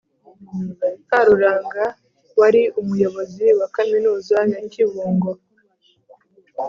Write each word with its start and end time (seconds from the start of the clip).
Karuranga 1.09 1.85
wari 2.39 2.61
Umuyobozi 2.81 3.45
wa 3.59 3.67
Kaminuza 3.75 4.37
ya 4.53 4.61
Kibungo, 4.71 5.31